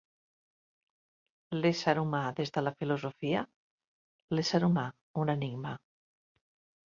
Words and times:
L'ésser 1.57 1.93
humà 2.03 2.21
des 2.39 2.53
de 2.55 2.63
la 2.67 2.73
filosofia; 2.79 3.43
l'ésser 4.37 4.61
humà, 4.69 4.87
un 5.25 5.33
enigma 5.35 5.75